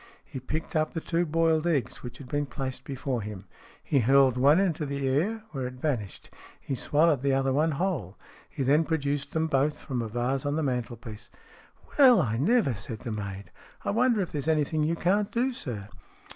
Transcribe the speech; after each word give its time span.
He 0.25 0.39
picked 0.39 0.75
up 0.75 0.93
the 0.95 0.99
two 0.99 1.27
boiled 1.27 1.67
eggs 1.67 2.01
which 2.01 2.17
had 2.17 2.27
been 2.27 2.47
placed 2.47 2.83
before 2.83 3.21
him. 3.21 3.45
He 3.83 3.99
hurled 3.99 4.35
one 4.35 4.59
into 4.59 4.83
the 4.83 5.07
air, 5.07 5.43
where 5.51 5.67
it 5.67 5.75
vanished. 5.75 6.31
He 6.59 6.73
swallowed 6.73 7.21
the 7.21 7.35
other 7.35 7.53
one 7.53 7.73
whole. 7.73 8.17
He 8.49 8.63
then 8.63 8.83
produced 8.83 9.33
them 9.33 9.45
both 9.45 9.79
from 9.79 10.01
a 10.01 10.07
vase 10.07 10.43
on 10.43 10.55
the 10.55 10.63
mantelpiece." 10.63 11.29
Well, 11.99 12.19
I 12.19 12.39
never!" 12.39 12.73
said 12.83 13.01
the 13.01 13.11
maid." 13.11 13.51
I 13.85 13.91
wonder 13.91 14.21
if 14.21 14.31
there's 14.31 14.47
anything 14.47 14.81
you 14.83 14.95
can't 14.95 15.31
do, 15.31 15.53
sir 15.53 15.87